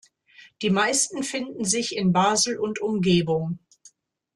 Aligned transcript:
Die 0.63 0.71
meisten 0.71 1.21
finden 1.21 1.63
sich 1.63 1.95
in 1.95 2.11
Basel 2.11 2.57
und 2.57 2.79
Umgebung. 2.79 3.59